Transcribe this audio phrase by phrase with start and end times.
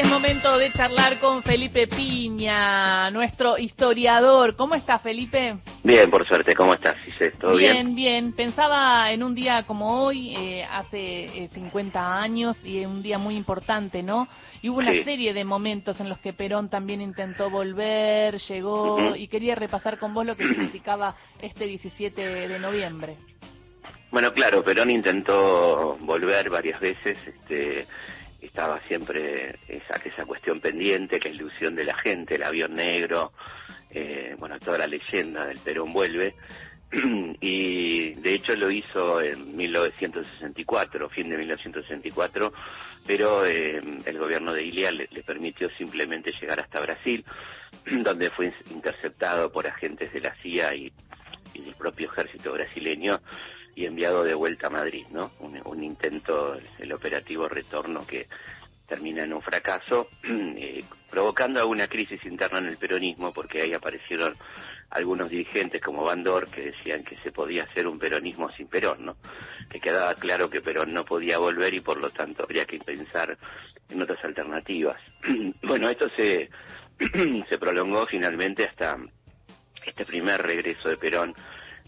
[0.00, 4.56] Es momento de charlar con Felipe Piña, nuestro historiador.
[4.56, 5.58] ¿Cómo está, Felipe?
[5.84, 6.54] Bien, por suerte.
[6.54, 6.96] ¿Cómo estás,
[7.38, 7.94] ¿Todo bien?
[7.94, 8.32] Bien, bien.
[8.32, 13.36] Pensaba en un día como hoy, eh, hace 50 eh, años, y un día muy
[13.36, 14.26] importante, ¿no?
[14.62, 19.28] Y hubo una serie de momentos en los que Perón también intentó volver, llegó, y
[19.28, 23.18] quería repasar con vos lo que significaba este 17 de noviembre.
[24.10, 27.86] Bueno, claro, Perón intentó volver varias veces, este,
[28.40, 33.32] estaba siempre esa, esa cuestión pendiente, la ilusión de la gente, el avión negro,
[33.90, 36.34] eh, bueno, toda la leyenda del Perón vuelve,
[37.40, 42.52] y de hecho lo hizo en 1964, fin de 1964,
[43.06, 47.24] pero eh, el gobierno de Ilia le, permitió simplemente llegar hasta Brasil,
[48.02, 50.92] donde fue interceptado por agentes de la CIA y,
[51.54, 53.20] y del propio ejército brasileño,
[53.74, 55.32] y enviado de vuelta a Madrid, ¿no?
[55.40, 58.26] Un, intento, el operativo retorno que
[58.86, 64.36] termina en un fracaso, eh, provocando alguna crisis interna en el peronismo, porque ahí aparecieron
[64.90, 69.16] algunos dirigentes como Bandor que decían que se podía hacer un peronismo sin Perón, ¿no?
[69.70, 73.38] Que quedaba claro que Perón no podía volver y por lo tanto habría que pensar
[73.88, 75.00] en otras alternativas.
[75.62, 76.50] bueno, esto se,
[77.48, 78.96] se prolongó finalmente hasta
[79.86, 81.34] este primer regreso de Perón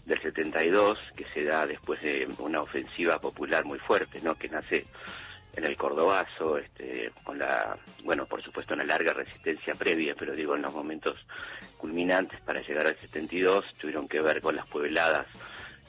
[0.05, 4.35] del 72, que se da después de una ofensiva popular muy fuerte, ¿no?
[4.35, 4.85] Que nace
[5.55, 10.55] en el Cordobazo, este, con la, bueno, por supuesto una larga resistencia previa, pero digo,
[10.55, 11.15] en los momentos
[11.77, 15.27] culminantes para llegar al 72 tuvieron que ver con las puebladas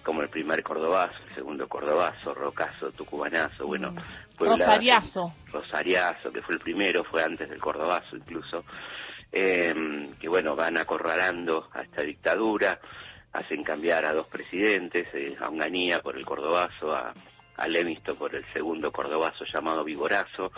[0.03, 3.99] como el primer Cordobazo, el segundo Cordobazo, Rocazo, Tucumanazo, bueno, mm.
[4.39, 5.33] Rosariazo.
[5.51, 8.65] Rosariazo, que fue el primero, fue antes del Cordobazo incluso,
[9.33, 9.75] eh,
[10.21, 12.79] que bueno, van acorralando a esta dictadura,
[13.35, 17.13] hacen cambiar a dos presidentes, eh, a Unganía por el Cordobazo, a,
[17.57, 20.53] a por el segundo Cordobazo llamado Vigorazo,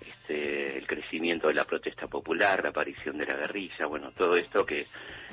[0.00, 4.66] este, el crecimiento de la protesta popular, la aparición de la guerrilla, bueno, todo esto
[4.66, 4.86] que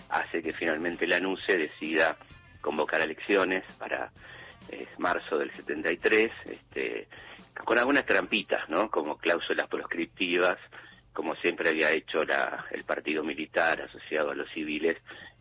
[0.09, 2.17] hace que finalmente la NUCE decida
[2.61, 4.11] convocar elecciones para
[4.69, 7.07] eh, marzo del 73, este,
[7.63, 8.91] con algunas trampitas, ¿no?
[8.91, 10.59] Como cláusulas proscriptivas,
[11.13, 14.97] como siempre había hecho la, el partido militar asociado a los civiles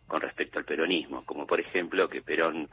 [0.07, 2.69] con respecto al peronismo, como por ejemplo que Perón,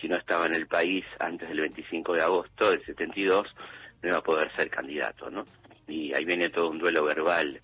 [0.00, 3.54] si no estaba en el país antes del 25 de agosto del 72,
[4.02, 5.46] no iba a poder ser candidato, ¿no?
[5.88, 7.60] Y ahí viene todo un duelo verbal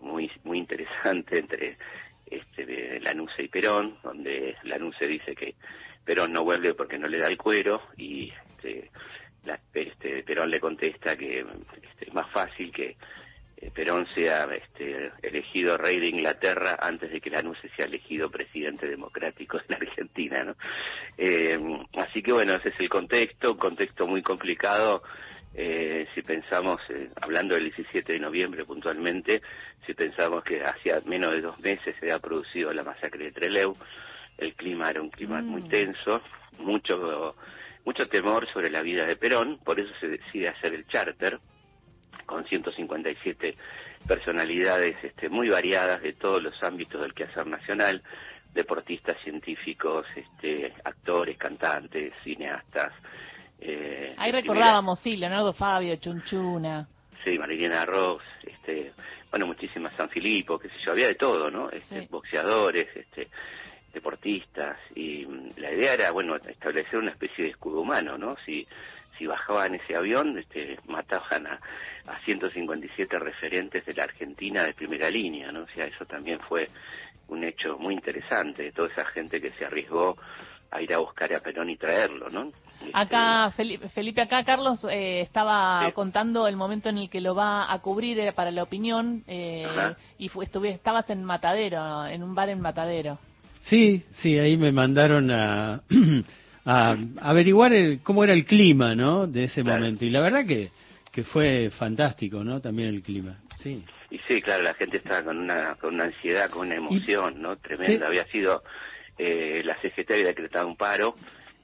[0.00, 1.76] muy muy interesante entre
[2.26, 5.54] este Lanuse y Perón, donde Lanuse dice que
[6.04, 8.90] Perón no vuelve porque no le da el cuero y este,
[9.74, 12.96] este Perón le contesta que este, es más fácil que
[13.74, 19.58] Perón sea este, elegido rey de Inglaterra antes de que Lanusse sea elegido presidente democrático
[19.58, 20.56] de la Argentina, ¿no?
[21.16, 21.58] Eh,
[21.96, 25.02] así que bueno, ese es el contexto, un contexto muy complicado.
[25.54, 26.80] Eh, si pensamos,
[27.20, 29.42] hablando del 17 de noviembre puntualmente,
[29.86, 33.76] si pensamos que hacía menos de dos meses se había producido la masacre de Trelew,
[34.36, 35.68] el clima era un clima muy mm.
[35.68, 36.22] tenso,
[36.58, 37.34] mucho,
[37.84, 41.40] mucho temor sobre la vida de Perón, por eso se decide hacer el charter,
[42.28, 43.56] con 157
[44.06, 48.02] personalidades este, muy variadas de todos los ámbitos del quehacer nacional,
[48.52, 52.92] deportistas, científicos, este, actores, cantantes, cineastas.
[53.58, 56.86] Eh, Ahí recordábamos, sí, Leonardo Fabio, Chunchuna.
[57.24, 58.92] Sí, Marilena Ross, este,
[59.30, 61.70] bueno, muchísimas San Filipo, qué sé yo, había de todo, ¿no?
[61.70, 63.28] Este, Boxeadores, este,
[63.92, 68.36] deportistas, y mm, la idea era, bueno, establecer una especie de escudo humano, ¿no?
[68.44, 68.66] Si
[69.18, 71.60] si bajaban ese avión, este, mataban a,
[72.06, 75.62] a 157 referentes de la Argentina de primera línea, ¿no?
[75.62, 76.68] O sea, eso también fue
[77.28, 80.16] un hecho muy interesante, de toda esa gente que se arriesgó
[80.70, 82.52] a ir a buscar a Perón y traerlo, ¿no?
[82.92, 87.72] Acá, este, Felipe, acá Carlos eh, estaba contando el momento en el que lo va
[87.72, 89.66] a cubrir era para la opinión eh,
[90.18, 93.18] y fue, estuve, estabas en Matadero, en un bar en Matadero.
[93.60, 95.82] Sí, sí, ahí me mandaron a
[96.70, 97.72] a averiguar
[98.02, 99.26] cómo era el clima, ¿no?
[99.26, 100.04] De ese momento.
[100.04, 100.70] Y la verdad que,
[101.10, 102.60] que fue fantástico, ¿no?
[102.60, 103.38] También el clima.
[103.56, 103.82] Sí.
[104.10, 107.56] Y sí, claro, la gente estaba con una, con una ansiedad, con una emoción, ¿no?
[107.56, 108.06] Tremenda.
[108.06, 108.62] Había sido,
[109.16, 111.14] eh, la CGT había decretado un paro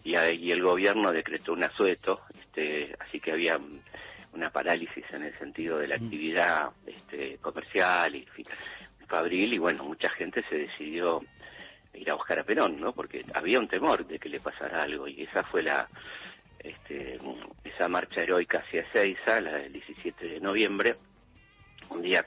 [0.05, 3.61] y, y el gobierno decretó un asueto, este, así que había
[4.33, 6.05] una parálisis en el sentido de la mm.
[6.05, 8.27] actividad este, comercial y
[9.07, 11.21] fabril y bueno, mucha gente se decidió
[11.95, 12.93] ir a buscar a Perón, ¿no?
[12.93, 15.89] Porque había un temor de que le pasara algo y esa fue la
[16.59, 17.21] este,
[17.65, 20.97] esa marcha heroica hacia Ezeiza, la del 17 de noviembre,
[21.91, 22.25] un día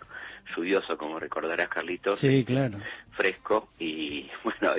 [0.56, 2.20] lluvioso, como recordarás, Carlitos.
[2.20, 2.80] Sí, claro.
[3.12, 4.76] Fresco, y bueno,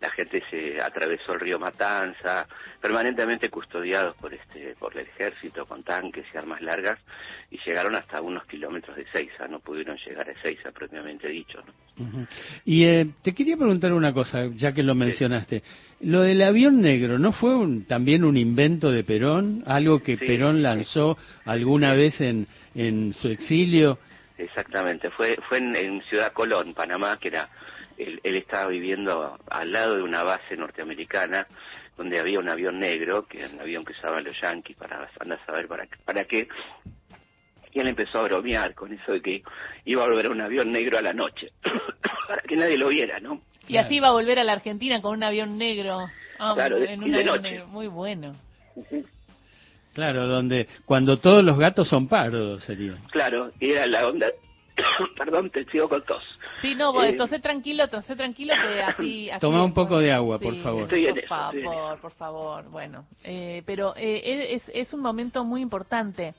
[0.00, 2.46] la gente se atravesó el río Matanza,
[2.80, 6.98] permanentemente custodiados por este por el ejército, con tanques y armas largas,
[7.50, 11.58] y llegaron hasta unos kilómetros de Seiza, no pudieron llegar a Seiza propiamente dicho.
[11.58, 12.26] ¿no?
[12.64, 15.62] Y eh, te quería preguntar una cosa, ya que lo mencionaste.
[16.00, 17.50] Lo del avión negro, ¿no fue
[17.86, 19.62] también un invento de Perón?
[19.66, 23.98] ¿Algo que Perón lanzó alguna vez en, en su exilio?
[24.40, 27.48] Exactamente, fue, fue en, Ciudad Colón, Panamá, que era,
[27.98, 31.46] él, estaba viviendo al lado de una base norteamericana
[31.96, 35.38] donde había un avión negro, que era un avión que usaban los yanquis para andar
[35.38, 36.48] a saber para, para qué,
[37.72, 39.42] y él empezó a bromear con eso de que
[39.84, 41.52] iba a volver un avión negro a la noche,
[42.28, 43.42] para que nadie lo viera, ¿no?
[43.68, 46.08] Y así iba a volver a la Argentina con un avión negro.
[46.54, 47.66] Claro, en un avión Negro.
[47.68, 48.34] Muy bueno.
[49.94, 52.94] Claro, donde cuando todos los gatos son pardos sería.
[53.10, 54.28] Claro, y era la onda.
[55.18, 56.22] Perdón, te sigo con tos.
[56.62, 59.30] Sí, no, eh, tosé tranquilo, tosé tranquilo que así.
[59.40, 60.88] Toma un poco de agua, por favor.
[60.88, 62.70] por favor, por favor.
[62.70, 66.34] Bueno, eh, pero eh, es, es un momento muy importante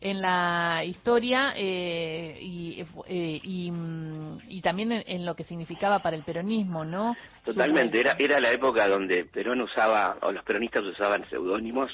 [0.00, 6.16] en la historia eh, y, eh, y, mm, y, también en, lo que significaba para
[6.16, 7.16] el peronismo, ¿no?
[7.44, 11.90] Totalmente, era, era la época donde Perón usaba, o los peronistas usaban seudónimos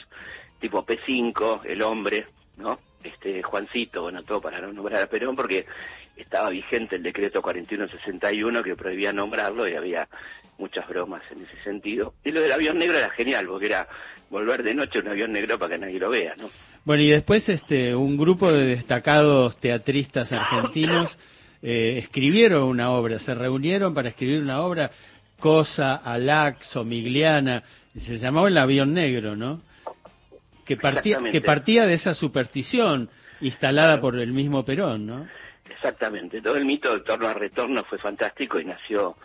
[0.63, 2.27] tipo P5, el hombre,
[2.57, 2.79] ¿no?
[3.03, 5.67] Este Juancito, bueno, todo para no nombrar a Perón porque
[6.17, 10.09] estaba vigente el decreto 4161 que prohibía nombrarlo y había
[10.59, 12.15] muchas bromas en ese sentido.
[12.25, 13.89] Y lo del avión negro era genial porque era
[14.31, 16.49] volver de noche un avión negro para que nadie lo vea, ¿no?
[16.85, 21.19] Bueno, y después este, un grupo de destacados teatristas argentinos
[21.63, 24.91] eh, escribieron una obra, se reunieron para escribir una obra,
[25.41, 27.65] Cosa, Alax, Migliana,
[27.97, 29.61] se llamaba El avión negro, ¿no?
[30.65, 33.11] Que partía, que partía de esa superstición
[33.41, 35.29] instalada por el mismo Perón, ¿no?
[35.69, 39.17] Exactamente, todo el mito en torno a retorno fue fantástico y nació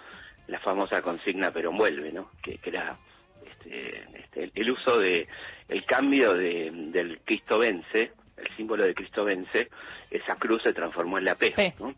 [0.47, 2.31] la famosa consigna Perón vuelve, ¿no?
[2.41, 2.97] Que, que era
[3.45, 5.27] este, este, el uso de
[5.67, 9.69] el cambio de, del Cristo vence, el símbolo de Cristo vence,
[10.09, 11.93] esa cruz se transformó en la P, ¿no?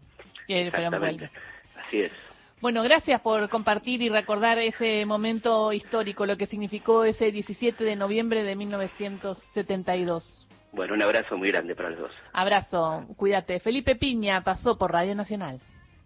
[0.47, 1.29] Exactamente.
[1.75, 2.28] Así es.
[2.61, 7.95] Bueno, gracias por compartir y recordar ese momento histórico, lo que significó ese 17 de
[7.95, 10.45] noviembre de 1972.
[10.73, 12.11] Bueno, un abrazo muy grande para los dos.
[12.33, 13.61] Abrazo, cuídate.
[13.61, 15.61] Felipe Piña pasó por Radio Nacional.